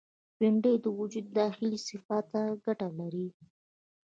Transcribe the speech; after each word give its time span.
بېنډۍ 0.37 0.75
د 0.83 0.85
وجود 0.99 1.25
داخلي 1.39 1.77
صفا 1.87 2.19
ته 2.31 2.41
ګټه 2.65 2.87
لري 2.99 3.27